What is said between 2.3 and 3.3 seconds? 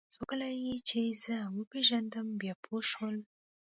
بیا پوه شول